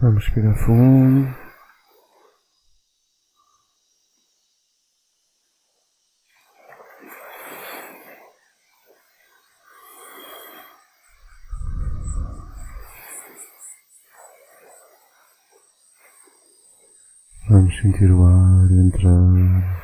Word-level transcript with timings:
Vamos 0.00 0.24
respirar 0.24 0.56
fundo. 0.56 1.28
Vamos 17.50 17.76
sentir 17.82 18.10
o 18.10 18.24
ar 18.24 18.70
entrar 18.70 19.80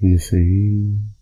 e 0.00 0.18
sair. 0.18 1.14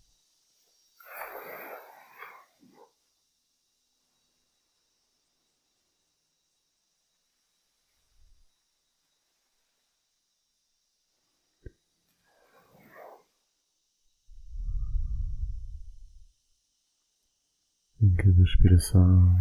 Em 18.03 18.13
cada 18.17 18.43
respiração, 18.83 19.37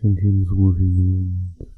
sentimos 0.00 0.48
o 0.50 0.56
movimento 0.56 1.74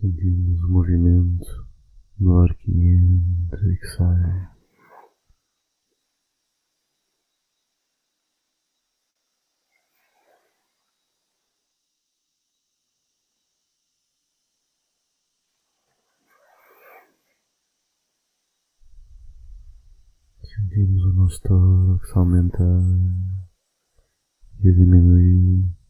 Sentimos 0.00 0.62
o 0.62 0.68
movimento 0.68 1.66
no 2.20 2.38
ar 2.40 2.54
que 2.56 2.70
entra 2.70 3.72
e 3.72 3.76
que 3.78 3.86
sai. 3.86 4.48
Sentimos 20.44 21.04
o 21.06 21.12
nosso 21.14 21.40
tórax 21.40 22.14
aumentar 22.14 22.82
e 24.60 24.72
diminuir. 24.72 25.85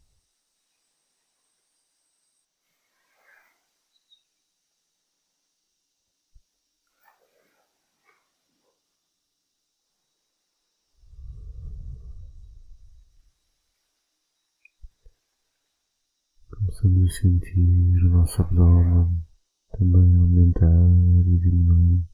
Começamos 16.76 17.10
a 17.10 17.20
sentir 17.20 18.04
o 18.04 18.10
nosso 18.10 18.42
abdômen 18.42 19.24
também 19.70 20.16
aumentar 20.16 20.90
e 21.26 21.38
diminuir. 21.38 22.04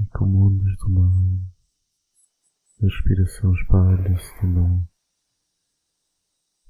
E 0.00 0.06
como 0.06 0.46
ondas 0.48 0.76
do 0.78 0.88
mar, 0.88 1.12
a 2.80 2.84
respiração 2.84 3.54
espalha-se 3.54 4.40
também 4.40 4.88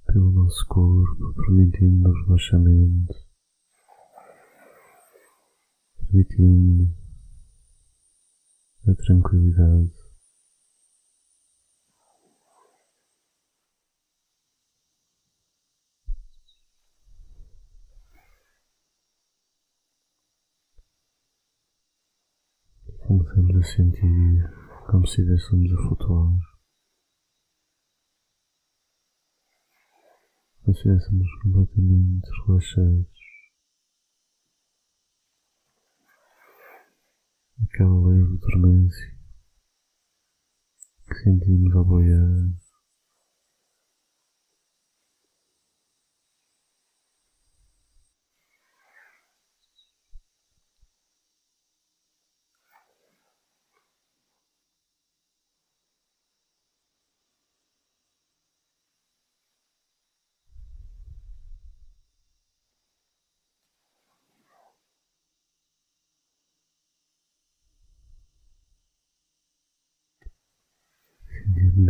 pelo 0.04 0.32
nosso 0.32 0.66
corpo, 0.68 1.34
permitindo 1.34 2.10
o 2.10 2.24
relaxamento, 2.24 3.14
permitindo 5.96 6.94
a 8.86 8.94
tranquilidade. 8.94 10.01
Começamos 23.12 23.56
a 23.56 23.62
sentir 23.76 24.50
como 24.90 25.06
se 25.06 25.20
estivéssemos 25.20 25.70
a 25.70 25.76
flutuar. 25.82 26.32
Como 30.62 30.74
se 30.74 30.88
estivéssemos 30.88 31.28
completamente 31.42 32.30
relaxados. 32.46 33.22
Aquela 37.62 38.08
leve 38.08 38.38
dormência 38.38 39.18
que 41.06 41.14
sentimos 41.16 41.76
ao 41.76 41.84
boiar. 41.84 42.61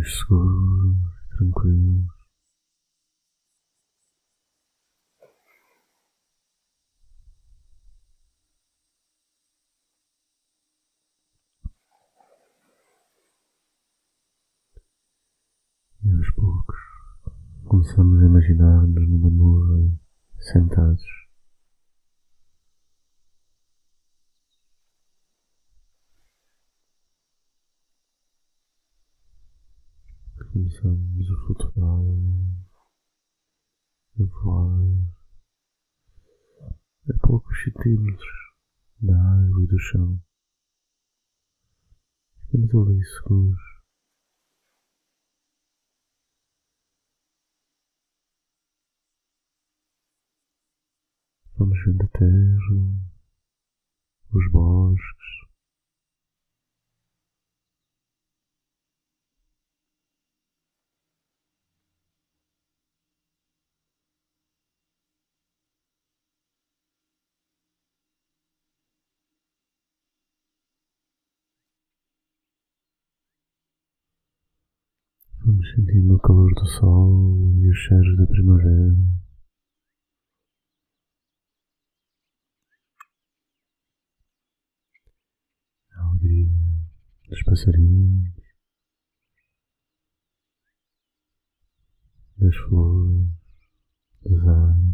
Sentimos 0.03 0.19
seguros, 0.19 0.97
tranquilos. 1.37 2.05
E 16.03 16.11
aos 16.11 16.31
poucos 16.31 16.75
começamos 17.65 18.21
a 18.21 18.25
imaginar-nos 18.25 19.09
numa 19.09 19.29
nuvem, 19.29 19.97
sentados. 20.37 21.22
Começamos 30.73 31.31
a 31.31 31.45
flutuar, 31.45 31.99
a 34.19 34.23
voar, 34.23 35.13
a 37.09 37.27
poucos 37.27 37.63
centímetros 37.63 38.27
da 38.99 39.13
água 39.15 39.63
e 39.63 39.67
do 39.67 39.79
chão. 39.79 40.19
Ficamos 42.49 42.89
ali 42.89 43.03
seguros. 43.03 43.61
Vamos 51.55 51.77
vendo 51.85 52.03
a 52.03 52.07
terra, 52.07 53.09
os 54.31 54.51
bosques, 54.51 55.23
Vamos 75.45 75.52
sentindo 75.63 76.15
o 76.15 76.19
calor 76.19 76.53
do 76.53 76.65
sol 76.65 77.53
e 77.55 77.69
os 77.69 77.77
cheiros 77.77 78.17
da 78.17 78.27
primavera. 78.27 78.95
A 85.95 86.09
alegria 86.09 86.49
dos 87.29 87.43
passarinhos, 87.43 88.33
das 92.37 92.55
flores, 92.67 93.29
das 94.23 94.47
árvores. 94.47 94.93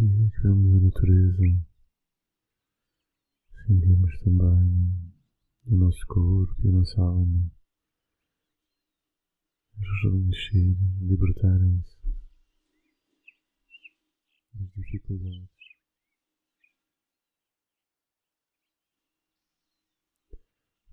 medida 0.00 0.30
que 0.30 0.42
vemos 0.42 0.74
a 0.74 0.80
natureza, 1.00 1.66
sentimos 3.66 4.20
também 4.20 5.14
o 5.66 5.76
nosso 5.76 6.06
corpo 6.06 6.54
e 6.62 6.68
a 6.68 6.72
nossa 6.72 7.00
alma 7.00 7.50
rejuvenescer 9.76 10.76
e 11.00 11.06
libertarem-se 11.06 11.96
das 14.52 14.70
dificuldades. 14.74 15.48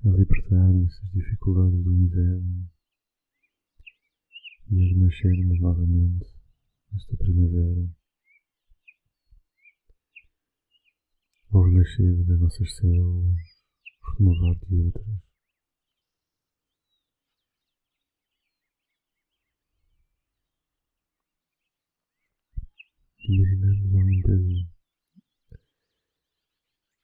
A 0.06 0.09
libertarem-se 0.09 1.01
das 1.01 1.12
dificuldades 1.12 1.83
do 1.83 1.94
inverno 1.94 2.69
e 4.71 4.80
a 4.80 4.88
renascermos 4.89 5.59
novamente 5.59 6.25
nesta 6.94 7.18
primavera. 7.18 7.89
Ao 11.77 11.83
renascer 11.83 12.25
das 12.25 12.39
nossas 12.39 12.75
células, 12.75 13.38
renovar 14.18 14.56
de 14.65 14.75
outras. 14.77 15.06
Imaginamos 23.29 23.95
a 23.95 24.03
limpeza 24.03 24.69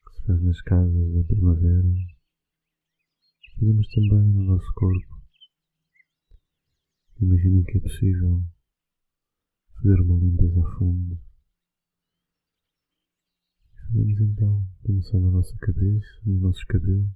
que 0.08 0.16
se 0.16 0.26
faz 0.26 0.42
nas 0.42 0.62
casas 0.64 1.14
da 1.14 1.24
primavera. 1.24 1.94
Fazemos 3.54 3.88
também 3.90 4.34
no 4.34 4.44
nosso 4.44 4.74
corpo. 4.74 5.22
Imaginem 7.22 7.64
que 7.64 7.78
é 7.78 7.82
possível 7.82 8.42
fazer 9.76 10.02
uma 10.02 10.20
limpeza 10.20 10.60
a 10.60 10.78
fundo. 10.80 11.33
Fazemos 13.94 14.22
então, 14.22 14.68
começando 14.82 15.26
na 15.26 15.32
nossa 15.34 15.56
cabeça, 15.58 16.08
nos 16.26 16.42
nossos 16.42 16.64
cabelos. 16.64 17.12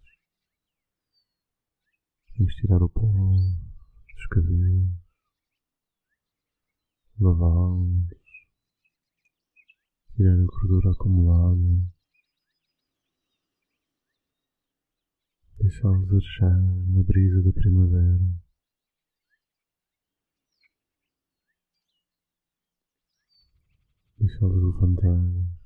Vamos 2.38 2.54
tirar 2.54 2.84
o 2.84 2.88
pó 2.88 3.02
dos 3.02 4.28
cabelos, 4.30 4.92
lavá-los, 7.20 8.14
tirar 10.16 10.40
a 10.40 10.46
gordura 10.46 10.92
acumulada, 10.92 11.92
deixá-los 15.58 16.12
arejar 16.12 16.62
na 16.90 17.02
brisa 17.02 17.42
da 17.42 17.54
primavera. 17.54 18.40
Deixá-los 24.20 24.76
levantar. 24.76 25.58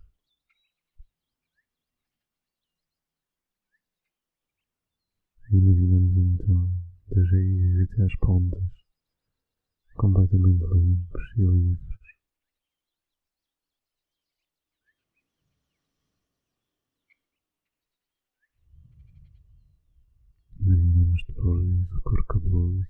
E 5.53 5.59
então, 6.51 6.69
das 7.09 7.31
raízes 7.31 7.89
até 7.89 8.03
às 8.03 8.15
pontas, 8.19 8.63
completamente 9.95 10.63
limpos 10.73 11.23
e 11.37 11.41
livres. 11.41 12.01
Imaginamos 20.59 21.23
depois 21.27 21.91
o 21.91 22.01
couro 22.01 22.25
cabeludo. 22.25 22.87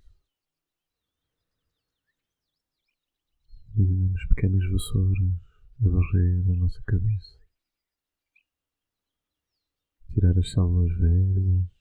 Imaginamos 3.75 4.25
pequenas 4.29 4.71
vassouras 4.71 5.17
a 5.79 5.87
varrer 5.87 6.51
a 6.51 6.55
nossa 6.55 6.81
cabeça. 6.83 7.39
Tirar 10.13 10.37
as 10.37 10.51
células 10.51 10.91
velhas. 10.97 11.80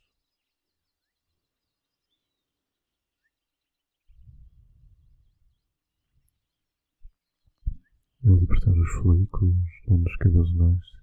E 8.22 8.28
libertar 8.28 8.72
os 8.72 8.90
folículos 9.02 9.56
onde 9.88 10.10
os 10.10 10.16
cabelos 10.16 10.54
nascem. 10.54 11.00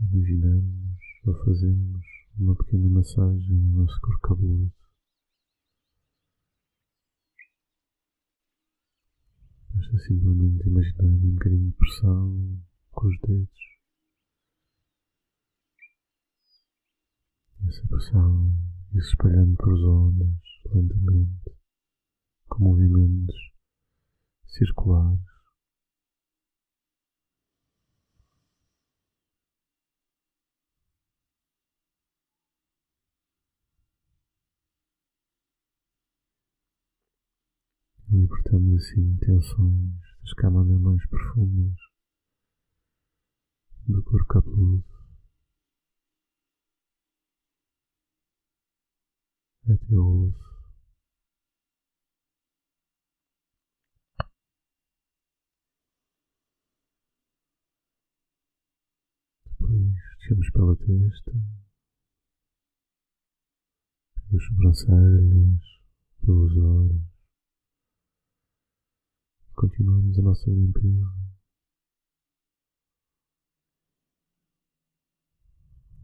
Imaginamos 0.00 0.98
ou 1.24 1.44
fazemos 1.44 2.04
uma 2.36 2.56
pequena 2.56 2.88
massagem 2.90 3.56
no 3.56 3.82
nosso 3.82 4.00
corpo 4.00 4.20
cabeludo. 4.22 4.72
Basta 9.72 9.98
simplesmente 9.98 10.66
imaginar 10.66 11.04
um 11.04 11.34
bocadinho 11.34 11.70
de 11.70 11.76
pressão 11.76 12.60
com 12.90 13.06
os 13.06 13.20
dedos. 13.20 13.79
Essa 17.68 17.86
pressão 17.86 18.52
se 18.92 18.98
espalhando 18.98 19.56
por 19.56 19.76
zonas 19.76 20.36
lentamente, 20.72 21.56
com 22.48 22.64
movimentos 22.64 23.36
circulares. 24.46 25.20
Libertamos 38.08 38.82
assim 38.82 39.16
tensões 39.18 39.94
das 40.22 40.32
camadas 40.34 40.80
mais 40.80 41.06
profundas 41.08 41.76
do 43.86 44.02
corpo 44.02 44.26
cabeludo 44.26 44.89
o 49.72 50.28
osso. 50.28 50.50
Depois 59.46 59.94
descemos 60.18 60.50
pela 60.50 60.76
testa, 60.76 61.32
pelas 64.28 64.44
sobrancelhas, 64.44 65.60
pelos 66.20 66.56
olhos. 66.56 67.10
Continuamos 69.54 70.18
a 70.18 70.22
nossa 70.22 70.50
limpeza. 70.50 71.06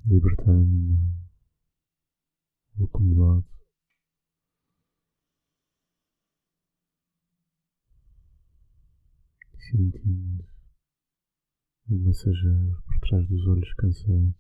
Libertando 0.05 0.99
o 2.79 2.85
acumulado. 2.85 3.45
E 9.43 9.55
sentindo 9.71 10.45
o 11.89 11.99
massagear 11.99 12.83
por 12.85 13.01
trás 13.01 13.29
dos 13.29 13.47
olhos 13.49 13.75
cansados. 13.75 14.35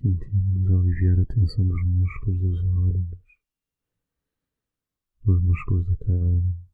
Sentimos 0.00 0.70
aliviar 0.70 1.20
a 1.20 1.26
tensão 1.26 1.66
dos 1.66 1.84
músculos 1.84 2.40
dos 2.40 2.64
olhos, 2.64 3.08
dos 5.22 5.42
músculos 5.42 5.86
da 5.86 5.96
cara. 5.96 6.69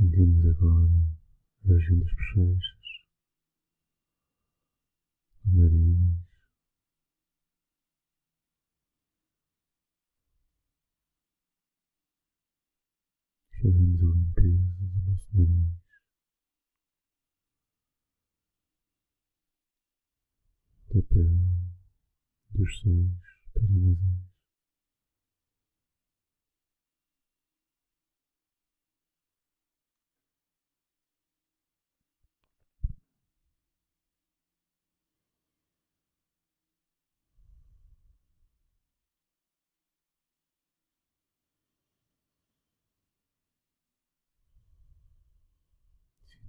Sentimos 0.00 0.46
agora 0.46 0.88
a 1.62 1.68
região 1.68 1.98
das 1.98 2.10
bochechas, 2.14 2.86
o 5.44 5.50
nariz, 5.50 6.20
Fazemos 13.60 14.00
a 14.00 14.14
limpeza 14.14 14.72
do 14.80 15.10
nosso 15.10 15.36
nariz. 15.36 15.68
Da 20.88 21.02
pele, 21.02 21.36
dos 22.54 22.80
seios 22.80 23.20
perinasais. 23.52 24.29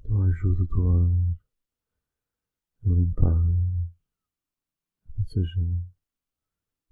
A 0.10 0.24
ajuda 0.26 0.66
do 0.66 0.90
ar 0.90 1.12
a 2.84 2.90
limpar, 2.90 3.46
ou 5.18 5.26
seja, 5.28 5.60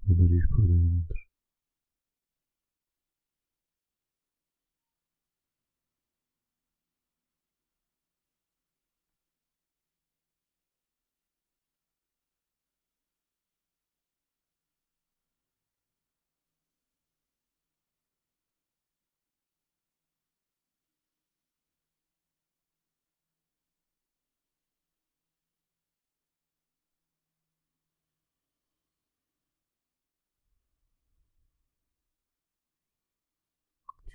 o 0.07 0.15
nariz 0.15 0.47
por 0.49 0.67
dentro. 0.67 1.28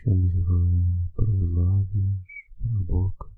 Chegamos 0.04 0.34
agora 0.34 0.68
para 1.16 1.30
os 1.30 1.54
lábios, 1.54 2.28
para 2.58 2.78
a 2.78 2.82
boca. 2.82 3.30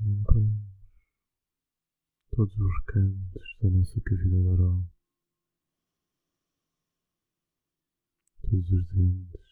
Limpamos 0.00 0.64
todos 2.34 2.58
os 2.58 2.84
cantos 2.86 3.56
da 3.60 3.68
nossa 3.68 4.00
cavidade 4.00 4.48
oral, 4.48 4.82
todos 8.40 8.70
os 8.70 8.86
dentes. 8.88 9.50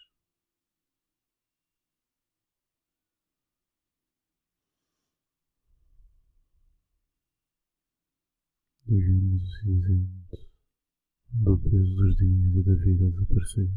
E 8.86 8.98
vemos 8.98 9.42
o 9.42 9.56
cinzento 9.58 10.17
do 11.40 11.56
peso 11.58 11.94
dos 11.94 12.16
dias 12.16 12.56
e 12.56 12.62
da 12.64 12.74
vida 12.74 13.06
a 13.06 13.10
desaparecer. 13.10 13.70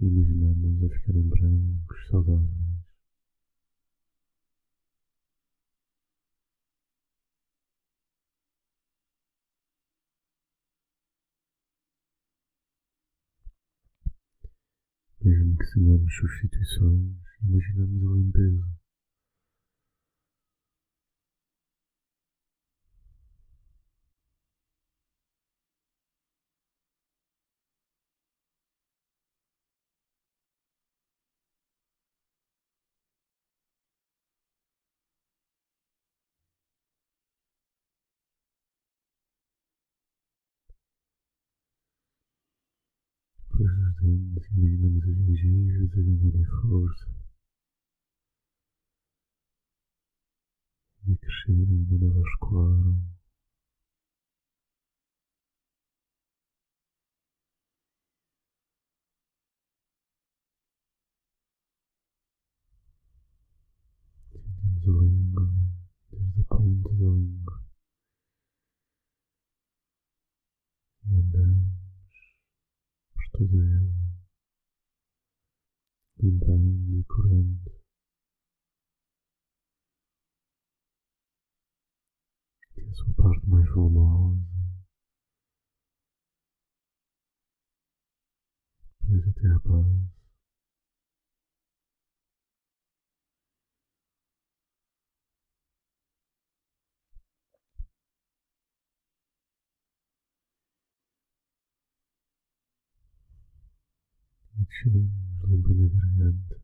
Imaginamos 0.00 0.82
a 0.82 0.88
ficarem 0.96 1.28
brancos, 1.28 2.06
saudáveis. 2.08 2.50
Mesmo 15.20 15.56
que 15.56 15.72
tenhamos 15.72 16.12
substituições, 16.16 17.14
imaginamos 17.44 18.12
a 18.12 18.16
limpeza. 18.16 18.82
Depois 43.52 43.70
dos 43.76 44.32
imaginamos 44.54 45.02
as 45.04 45.38
gengivas 45.38 45.92
a 45.92 46.02
ganharem 46.02 46.44
força. 46.44 47.08
E 51.06 51.12
a 51.12 51.16
crescerem 51.16 51.86
onde 51.90 52.04
elas 52.04 52.34
colaram. 52.38 53.12
Sentimos 64.30 64.88
a 64.88 65.02
língua 65.02 65.46
desde 66.10 66.40
a 66.40 66.44
ponta 66.44 66.88
da 66.90 67.10
língua. 67.10 67.62
E 71.04 71.14
andamos 71.14 71.72
toda 73.32 73.56
ela, 73.56 74.11
limpando 76.22 77.00
e 77.00 77.04
curando. 77.04 77.82
Até 82.70 82.88
a 82.88 82.92
sua 82.94 83.12
parte 83.14 83.48
mais 83.48 83.68
volumosa, 83.70 84.40
depois 89.00 89.28
até 89.28 89.48
a 89.48 89.58
base. 89.58 90.12
e 104.84 105.31
descemos 105.52 105.68
limpando 105.68 105.84
a 105.84 105.88
garganta, 105.88 106.62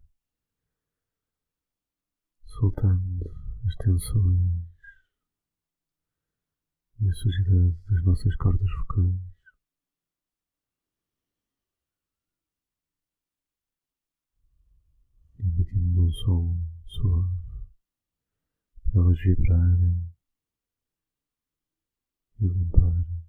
soltando 2.45 3.31
as 3.67 3.77
tensões 3.77 4.53
e 7.01 7.09
a 7.09 7.13
sujidade 7.13 7.77
das 7.89 8.05
nossas 8.05 8.35
cordas 8.37 8.69
vocais. 8.79 9.39
Emitimos 15.41 15.99
um 15.99 16.11
som 16.13 16.61
suave 16.87 17.39
para 18.91 19.03
elas 19.03 19.19
vibrarem 19.21 20.15
e 22.41 22.47
limparem. 22.47 23.28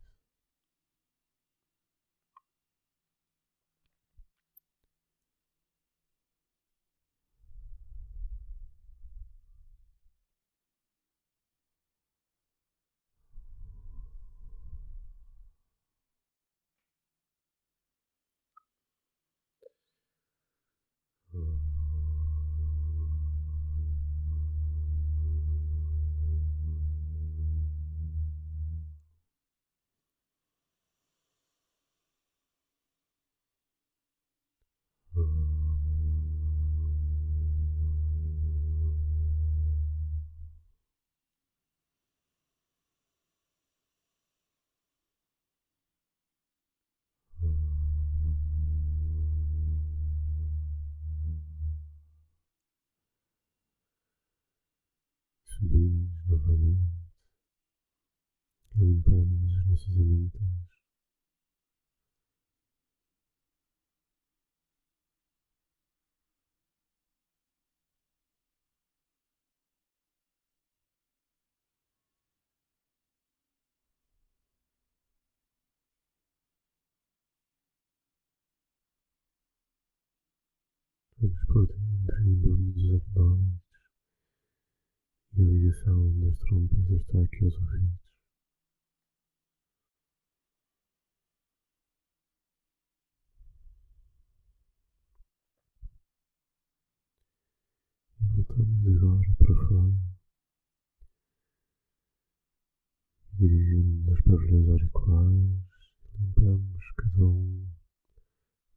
Subimos 55.60 56.26
novamente 56.26 56.90
limpamos 58.78 59.58
as 59.58 59.68
nossas 59.68 59.98
amígdalas. 59.98 60.70
Vamos 81.18 81.46
por 81.48 81.68
dentro 81.68 82.16
e 82.18 82.24
limpamos 82.24 82.78
os 82.78 82.94
adenoides 82.94 83.59
e 85.40 85.42
a 85.42 85.46
ligação 85.46 86.20
das 86.20 86.38
trompas 86.40 86.90
está 86.92 87.22
aqui 87.22 87.46
aos 87.46 87.56
ouvidos. 87.56 88.00
Voltamos 98.36 98.88
agora 98.98 99.36
para 99.38 99.56
fora. 99.68 100.10
Dirigimos 103.38 104.08
os 104.12 104.22
pavilhões 104.26 104.70
auriculares 104.70 105.64
e 106.04 106.18
limpamos 106.18 106.92
cada 106.98 107.26
um 107.26 107.68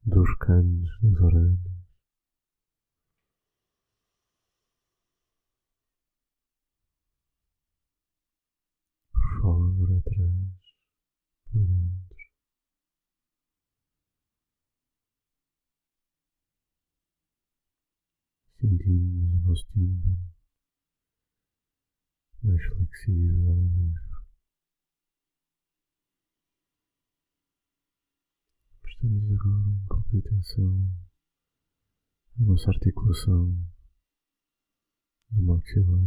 dos 0.05 0.35
canos 0.37 0.89
das 1.01 1.21
orelhas. 1.21 1.59
Por 9.11 9.41
fora, 9.41 9.97
atrás, 9.99 10.73
por 11.51 11.65
dentro. 11.65 12.17
Sentimos 18.73 19.31
o 19.31 19.47
nosso 19.47 19.65
tímpano 19.67 20.17
mais 22.41 22.65
flexível 22.69 23.55
e 23.55 23.67
livre. 23.67 24.01
Prestamos 28.81 29.31
agora 29.31 29.69
um 29.69 29.85
pouco 29.85 30.09
de 30.09 30.17
atenção 30.17 30.89
à 32.39 32.43
nossa 32.43 32.71
articulação 32.71 33.53
do 35.29 35.43
maxilar, 35.43 36.01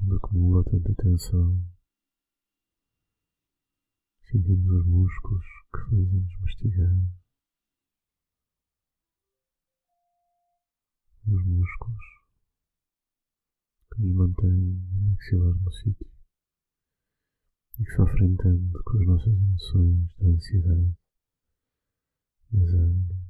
onde 0.00 0.16
acumula 0.16 0.62
tanta 0.62 0.94
tensão. 0.94 1.60
Sentimos 4.30 4.70
os 4.70 4.86
músculos 4.86 5.44
que 5.72 5.80
fazem-nos 5.90 6.40
mastigar. 6.40 7.29
Os 11.32 11.46
músculos 11.46 12.04
que 13.94 14.02
nos 14.02 14.14
mantêm 14.16 14.50
o 14.50 15.10
maxilar 15.10 15.54
no 15.54 15.72
sítio 15.72 16.10
e 17.78 17.84
que 17.84 17.90
sofrem 17.92 18.36
tanto 18.36 18.82
com 18.84 18.98
as 18.98 19.06
nossas 19.06 19.32
emoções 19.32 20.16
da 20.16 20.26
ansiedade, 20.26 20.96
da 22.50 22.66
zanga. 22.66 23.20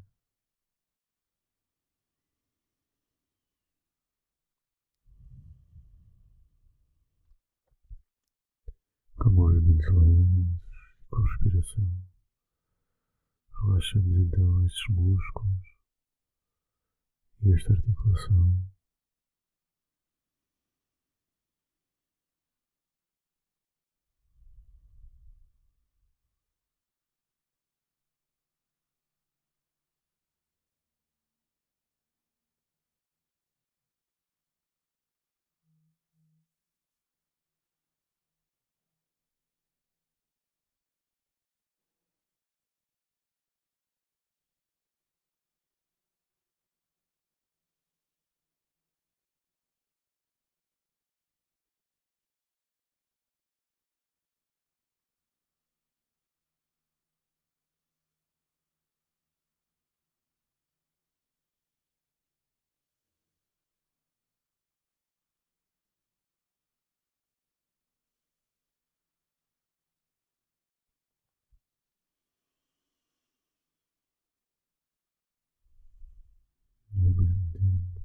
Com 9.19 9.31
movimentos 9.31 9.87
lentos 9.95 10.61
e 11.01 11.09
com 11.11 11.23
respiração, 11.23 11.91
relaxamos 13.61 14.17
então 14.17 14.65
estes 14.65 14.89
músculos 14.89 15.80
e 17.43 17.55
esta 17.55 17.73
articulação. 17.73 18.53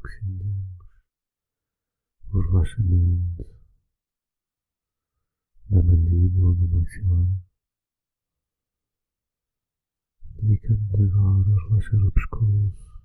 Que 0.05 0.19
sentimos 0.19 0.75
o 2.31 2.41
relaxamento 2.41 3.43
da 5.69 5.81
mandíbula 5.81 6.53
do 6.55 6.67
maxilar, 6.67 7.27
dedicamos 10.37 10.93
agora 10.93 11.55
a 11.55 11.69
relaxar 11.69 12.05
o 12.05 12.11
pescoço, 12.11 13.01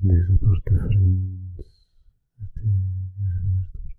desde 0.00 0.34
a 0.34 0.38
parte 0.38 0.70
da 0.70 0.86
frente 0.86 1.88
até 2.42 2.60
as 2.60 3.42
vértebras, 3.42 3.98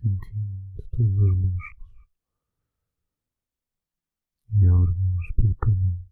sentindo 0.00 0.82
todos 0.90 1.18
os 1.18 1.36
músculos 1.36 1.86
e 4.58 4.68
órgãos 4.68 5.34
pelo 5.36 5.54
caminho. 5.56 6.05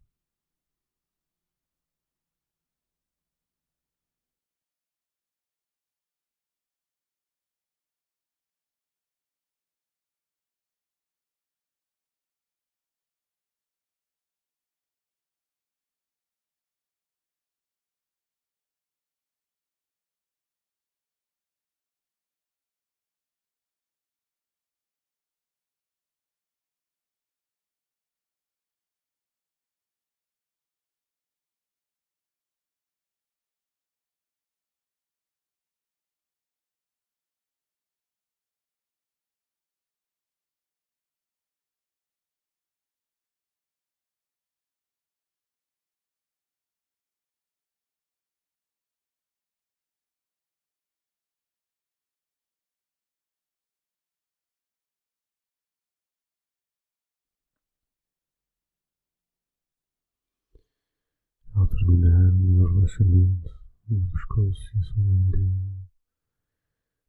Ao 61.65 61.71
terminarmos 61.71 62.59
o 62.59 62.67
relaxamento 62.67 63.49
do 63.89 64.11
pescoço 64.13 64.77
e 64.77 64.79
a 64.79 64.83
sua 64.83 65.03
limpeza, 65.03 65.89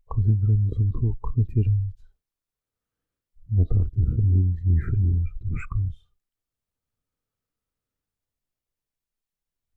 concentramos 0.05 0.79
um 0.79 0.91
pouco 0.91 1.33
na 1.37 1.43
tireoide, 1.43 1.93
na 3.51 3.65
parte 3.65 4.05
frente 4.05 4.63
e 4.65 4.71
inferior 4.71 5.25
do 5.41 5.49
pescoço. 5.49 6.07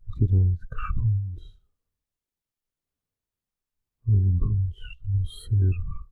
A 0.07 0.17
tireoide 0.17 0.59
que 0.59 0.77
responde 0.77 1.59
aos 4.07 4.23
impulsos 4.23 4.99
do 5.03 5.19
nosso 5.19 5.49
cérebro 5.49 6.09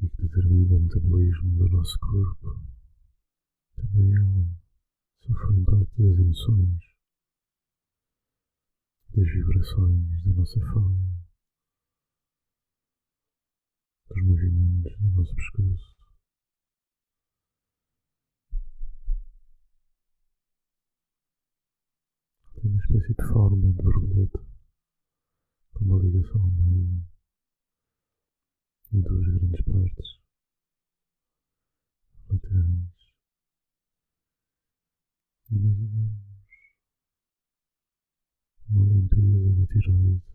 e 0.00 0.08
que 0.08 0.22
determina 0.22 0.74
o 0.74 0.80
metabolismo 0.80 1.58
do 1.58 1.68
nosso 1.68 1.98
corpo. 1.98 2.64
Também 3.76 4.14
ela 4.14 4.69
sofre 5.20 5.46
o 5.46 5.60
impacto 5.60 6.02
das 6.02 6.18
emoções, 6.18 6.80
das 9.14 9.26
vibrações 9.26 10.24
da 10.24 10.32
nossa 10.32 10.60
fala, 10.60 11.10
dos 14.08 14.24
movimentos 14.24 14.98
do 14.98 15.10
nosso 15.12 15.34
pescoço. 15.34 15.96
Tem 22.54 22.70
uma 22.70 22.80
espécie 22.82 23.14
de 23.14 23.32
forma 23.32 23.72
de 23.72 23.82
borboleta, 23.82 24.46
com 25.72 25.84
uma 25.84 26.02
ligação 26.02 26.42
ao 26.42 26.50
meio 26.50 27.08
e 28.92 29.00
duas 29.02 29.26
grandes 29.26 29.64
partes 29.64 30.20
laterais 32.28 32.89
Imaginamos 35.52 36.12
uma 38.68 38.84
limpeza 38.84 39.52
da 39.52 39.66
tiroide. 39.66 40.29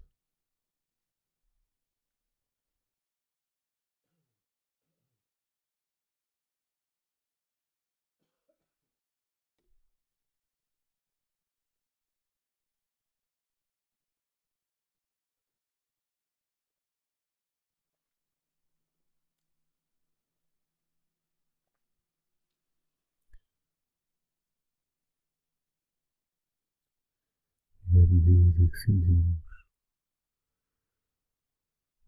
Medida 28.26 28.68
que 28.70 28.78
sentimos. 28.78 29.46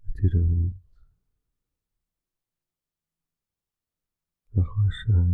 A 0.04 0.22
tiroide 0.22 0.88
a 4.54 4.62
relaxar 4.62 5.28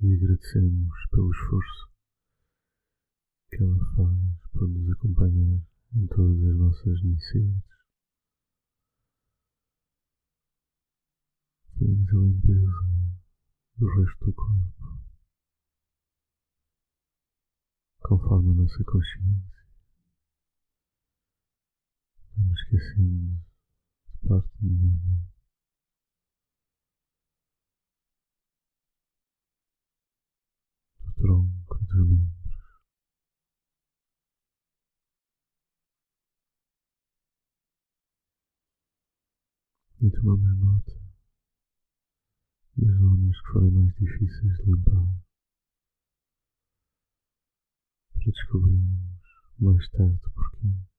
e 0.00 0.14
agradecemos 0.14 1.06
pelo 1.10 1.30
esforço 1.30 1.92
que 3.50 3.56
ela 3.62 3.78
faz 3.94 4.50
por 4.52 4.68
nos 4.68 4.90
acompanhar 4.90 5.60
em 5.94 6.06
todas 6.06 6.42
as 6.44 6.56
nossas 6.56 7.02
necessidades. 7.02 7.62
Fazemos 11.74 12.08
a 12.08 12.16
limpeza 12.16 12.72
do 13.76 13.86
resto 13.86 14.24
do 14.24 14.34
corpo, 14.34 15.13
conforme 18.04 18.50
a 18.50 18.54
nossa 18.54 18.84
consciência, 18.84 19.66
não 22.36 22.44
nos 22.48 22.60
esquecendo 22.60 23.42
de 24.06 24.28
parte 24.28 24.50
nenhuma. 24.60 25.24
do 31.00 31.12
tronco 31.14 31.78
dos 31.84 32.06
membros. 32.06 32.54
E 40.02 40.10
tomamos 40.10 40.58
nota 40.58 40.92
das 42.76 42.98
zonas 42.98 43.40
que 43.40 43.52
forem 43.52 43.70
mais 43.70 43.94
difíceis 43.94 44.56
de 44.58 44.64
limpar 44.64 45.23
para 48.24 48.32
descobrirmos 48.32 49.20
mais 49.60 49.88
tarde 49.90 50.18
porquê. 50.34 50.93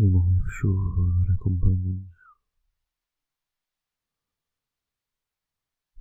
E 0.00 0.04
leve 0.04 0.48
chuva 0.48 1.32
acompanha-nos 1.34 2.06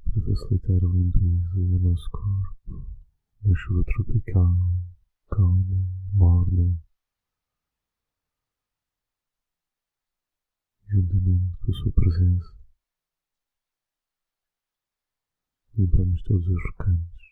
para 0.04 0.22
facilitar 0.22 0.86
a 0.86 0.94
limpeza 0.94 1.56
do 1.56 1.80
nosso 1.80 2.08
corpo. 2.12 2.86
Uma 3.44 3.56
chuva 3.56 3.84
tropical, 3.86 4.56
calma, 5.32 5.84
morna, 6.14 6.80
juntamente 10.90 11.58
com 11.58 11.72
a 11.72 11.74
sua 11.74 11.92
presença, 11.94 12.56
limpamos 15.74 16.22
todos 16.22 16.48
os 16.48 16.64
recantos. 16.72 17.27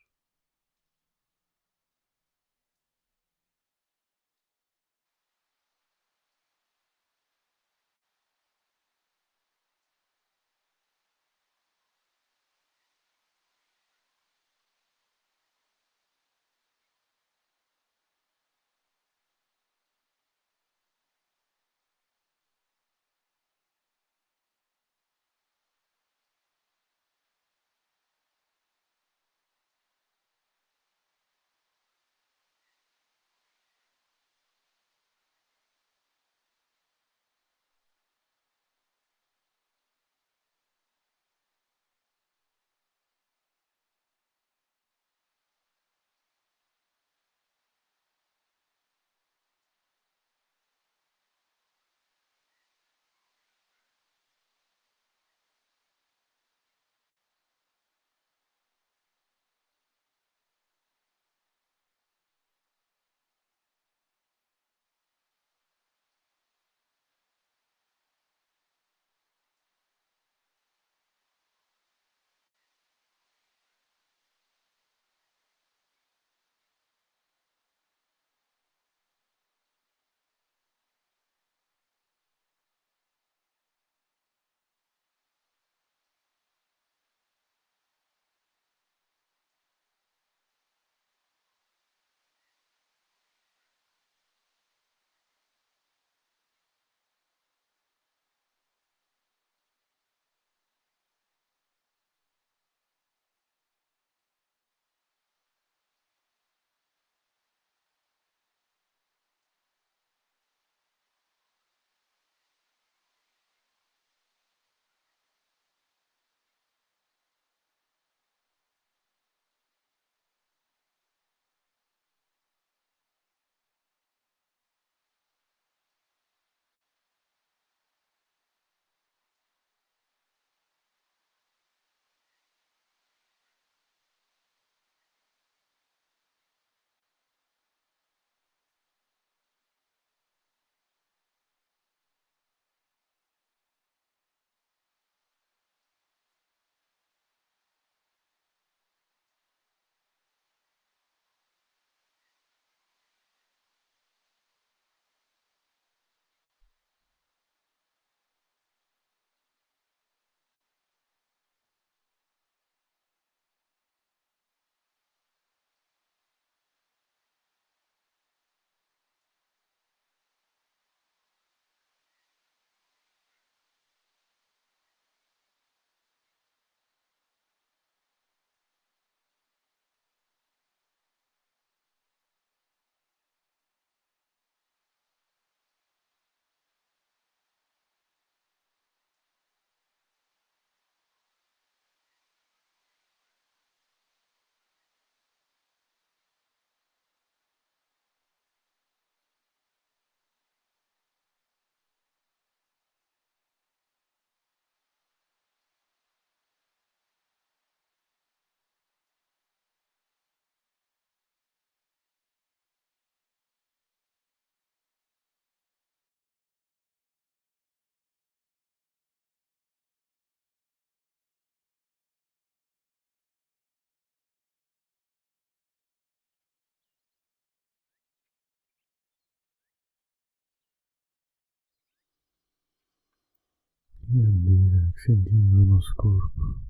E 234.15 234.17
à 234.17 234.32
medida 234.32 234.93
que 234.93 235.01
sentimos 235.01 235.60
o 235.60 235.65
nosso 235.65 235.93
corpo 235.95 236.62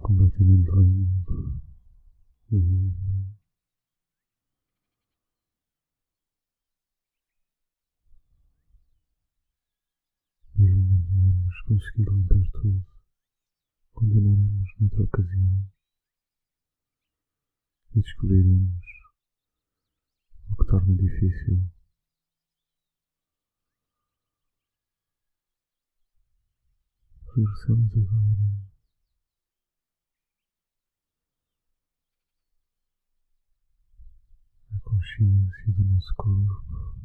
completamente 0.00 0.70
limpo, 0.70 1.32
livre, 2.50 2.92
mesmo 10.56 10.84
não 10.90 11.04
tenhamos 11.06 11.62
conseguido 11.62 12.16
limpar 12.18 12.50
tudo, 12.52 12.84
continuaremos 13.94 14.68
noutra 14.78 15.04
ocasião 15.04 15.72
e 17.94 18.00
descobriremos 18.02 18.86
o 20.50 20.56
que 20.56 20.70
torna 20.70 20.94
difícil 20.96 21.64
regressamos 27.34 27.92
agora. 27.96 28.36
À 34.70 34.80
consciência 34.80 35.72
do 35.72 35.84
nosso 35.84 36.14
corpo, 36.16 36.98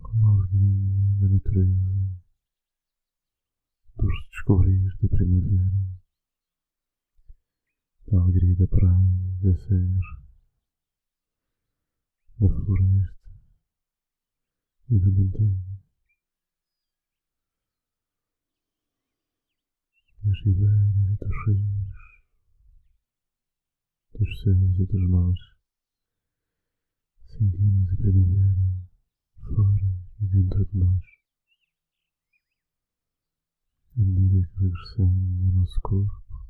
com 0.00 0.26
a 0.26 0.30
alegria 0.30 1.20
da 1.20 1.28
natureza, 1.28 2.22
dos 3.96 4.28
descobrir 4.30 4.96
da 5.00 5.08
primavera, 5.08 5.72
da 8.06 8.20
alegria 8.20 8.56
da 8.56 8.68
praia, 8.68 9.38
da 9.42 9.56
serra, 9.56 10.22
da 12.38 12.48
floresta. 12.48 13.12
E 14.90 14.98
da 14.98 15.10
montanha. 15.10 15.91
Das 20.24 20.38
ribeiras 20.44 20.96
e 20.96 21.16
dos 21.16 21.46
rios, 21.46 21.92
dos 24.14 24.40
céus 24.42 24.78
e 24.78 24.86
dos 24.86 25.10
mares. 25.10 25.40
Sentimos 27.26 27.92
a 27.92 27.96
primavera 27.96 28.88
fora 29.40 30.06
e 30.20 30.26
dentro 30.26 30.64
de 30.66 30.78
nós. 30.78 31.02
À 33.96 34.00
medida 34.00 34.46
que 34.46 34.62
regressamos 34.62 35.40
ao 35.40 35.52
nosso 35.52 35.80
corpo, 35.80 36.46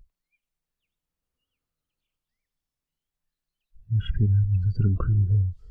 inspiramos 3.91 4.67
a 4.69 4.73
tranquilidade. 4.73 5.62